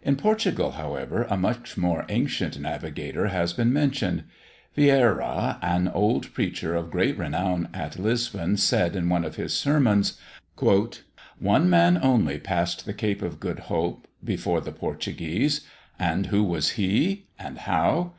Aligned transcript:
In 0.00 0.16
Portugal, 0.16 0.70
however, 0.70 1.24
a 1.28 1.36
much 1.36 1.76
more 1.76 2.06
ancient 2.08 2.58
navigator 2.58 3.26
has 3.26 3.52
been 3.52 3.74
mentioned. 3.74 4.24
Vieyra, 4.74 5.58
an 5.60 5.86
old 5.88 6.32
preacher 6.32 6.74
of 6.74 6.90
great 6.90 7.18
renown 7.18 7.68
at 7.74 7.98
Lisbon, 7.98 8.56
said 8.56 8.96
in 8.96 9.10
one 9.10 9.22
of 9.22 9.36
his 9.36 9.52
sermons: 9.52 10.18
"One 11.38 11.68
man 11.68 12.00
only 12.02 12.38
passed 12.38 12.86
the 12.86 12.94
Cape 12.94 13.20
of 13.20 13.38
Good 13.38 13.58
Hope 13.68 14.08
before 14.24 14.62
the 14.62 14.72
Portuguese. 14.72 15.66
And 15.98 16.28
who 16.28 16.42
was 16.42 16.78
he? 16.80 17.26
and 17.38 17.58
how? 17.58 18.14